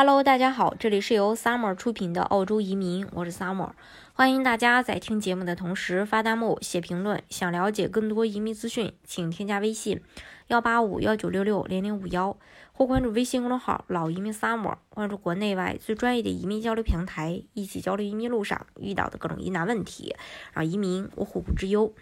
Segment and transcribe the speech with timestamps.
[0.00, 3.70] Hello，大家好，这里是由 Summer 出品的澳洲移民，我是 Summer，
[4.12, 7.20] 欢迎大家在听节目的同时发弹幕、写评论。
[7.28, 10.00] 想了解更多移民资讯，请添加微信
[10.46, 12.36] 幺八五幺九六六零零五幺，
[12.70, 20.14] 或关注微信公众号“老移民 Summer”，关注国内外最专业的移民交流平台，一起交流移民路上遇到的各种疑难问题，
[20.52, 21.92] 让移民无后顾之忧。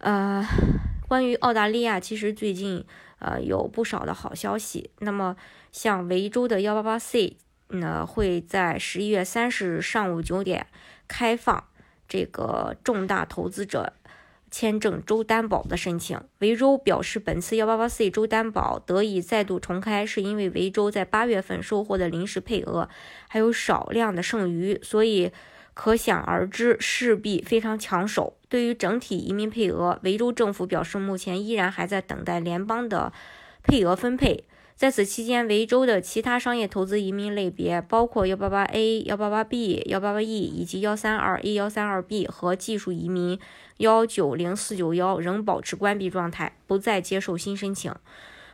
[0.00, 0.44] 呃，
[1.08, 2.84] 关于澳大利亚，其实最近
[3.24, 4.90] 呃有不少的好消息。
[4.98, 5.34] 那么
[5.72, 7.38] 像维州的幺八八 C
[7.68, 10.66] 呢，会在十一月三十日上午九点
[11.08, 11.64] 开放
[12.06, 13.94] 这个重大投资者
[14.50, 16.20] 签证州担保的申请。
[16.40, 22.88] 维州表示，本次幺八八 C 州担保得以再度重开，是因为维州在八月份收获的临时配额
[23.28, 25.32] 还有少量的剩余，所以。
[25.76, 28.36] 可想而知，势必非常抢手。
[28.54, 33.12] 对于整体移民配额，维州政府表示，目前依然还在等待联邦的
[33.64, 34.44] 配额分配。
[34.76, 43.40] 在此期间，维州的其他商业投资移民类别，包括幺八八 A、幺八八 B、幺八八 E 以及幺三二 A、幺三二 B 和技术移民
[43.78, 47.92] 幺九零四九幺，仍保持关闭状态，不再接受新申请。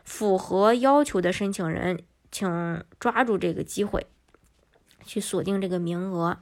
[0.05, 2.01] 符合要求的申请人，
[2.33, 4.07] 请抓住这个机会，
[5.05, 6.39] 去锁定这个名额。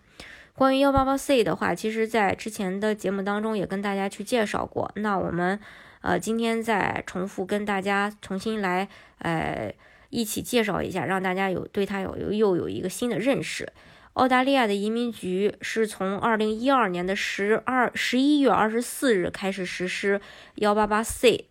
[0.59, 4.91] 关于幺八八 C 的话，其实在之前的节目当中也跟大家去介绍过。
[4.97, 5.61] 那我们
[6.01, 8.89] 呃今天再重复跟大家重新来
[9.21, 9.73] 呃
[10.11, 13.73] 一起介绍一下，让大家有对它有又有一个新的认识。
[14.15, 20.21] 澳大利亚的移民局是从二零一二年的十二十一月二十四日开始实施
[20.57, 21.47] 幺八八 C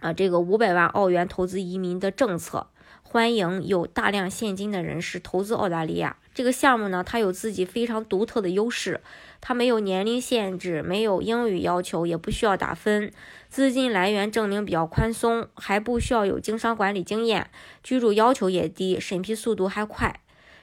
[0.00, 2.66] 啊这个五百万澳元投资移民的政策，
[3.02, 6.16] 欢迎有大量现金的人士投资澳大利亚。
[6.34, 9.02] 这个项目呢，它有自己非常独特的优势，
[9.42, 13.12] 它没有年龄限制，没有英语要求，也不需要打分，
[13.50, 17.50] 资金来源证明比较宽松，还不需要有经商管理经验，
[17.82, 20.20] 居住要求也低，审批速度还快。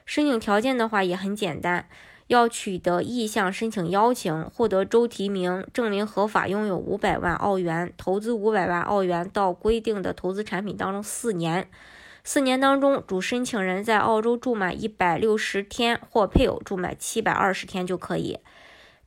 [0.07, 1.88] 申请条件的话也很简单，
[2.25, 11.69] 要取得意向申请邀请，获得州提名，证明合法拥有五百万澳元，投资五百万澳元到规定的投资产品当中四年。
[12.31, 18.38] 四年当中，主申请人在澳洲住满一百六十天，或配偶住满七百二十天就可以。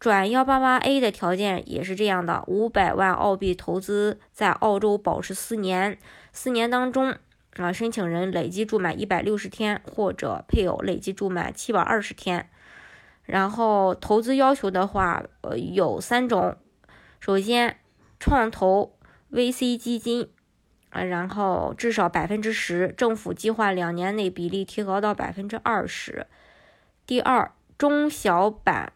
[0.01, 5.97] 转幺八八 A 的条件也是这样的：五百万澳币投资在澳洲保持四年，
[6.33, 7.15] 四年当中
[7.55, 12.51] 啊，申请人累计住满一百六十天，或者配偶累计住满七百二十天。
[13.23, 16.57] 然后投资要求的话，呃，有三种：
[17.21, 17.79] 首先，
[18.19, 18.97] 创投
[19.31, 20.29] VC 基金。
[20.93, 26.27] 啊，然后至少百分之十，政府计划两年内比例提高到百分之二十。
[27.07, 28.93] 第二，中小板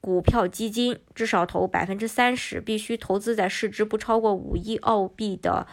[0.00, 5.66] 股票基金至少投百分之三十，必须投资在市值不超过五亿澳币的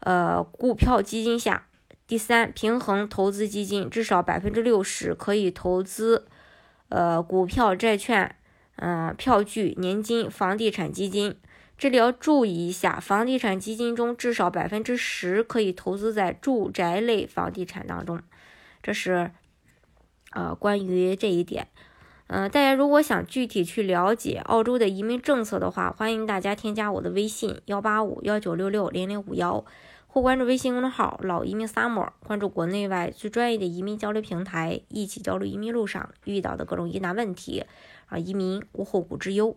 [0.00, 1.66] 呃股票基金下。
[2.06, 6.26] 第三，平衡投资基金至少百分之六十，可以投资
[6.90, 8.36] 呃股票、债券、
[8.76, 11.38] 嗯票据、年金、房地产基金。
[11.78, 18.20] 这里要注意一下，房地产基金中至少百分之十可以投资在住宅类房地产当中，
[18.82, 19.32] 这是
[20.30, 21.68] 呃关于这一点。
[22.28, 29.64] 嗯，大家如果想具体去了解澳洲的移民政策的话，欢迎大家添加我的微信幺八五幺九六六零零五幺，
[30.06, 37.64] 或关注微信公众号“老移民 summer”，关注国内外最专业的移民交流平台，一起交流移民路上遇到的各种疑难问题，
[38.06, 39.56] 啊移民无后顾之忧。